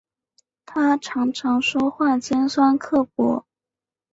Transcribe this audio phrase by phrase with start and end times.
[0.65, 3.45] 她常常说话尖酸刻薄